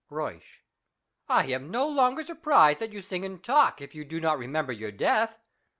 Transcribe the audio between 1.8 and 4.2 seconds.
longer surprised that you sing and talk, if you do